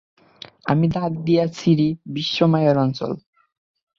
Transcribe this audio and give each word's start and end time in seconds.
আমি 0.65 0.85
দাঁত 0.87 1.13
দিয়া 1.25 1.45
ছিঁড়ি 1.55 1.87
বিশ্ব 2.13 2.37
মায়ের 2.45 2.77
অঞ্চল। 2.77 3.11